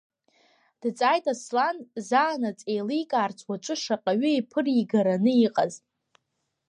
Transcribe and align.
Дҵааит 0.81 1.25
Аслан, 1.33 1.77
заанаҵ 2.07 2.59
еиликаарц 2.71 3.39
уаҵәы 3.49 3.75
шаҟаҩы 3.81 4.29
иԥыригараны 4.33 5.31
иҟаз? 5.45 5.73